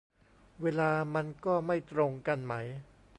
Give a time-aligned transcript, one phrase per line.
[0.61, 2.53] เวลามันก็ไม่ตรงกันไหม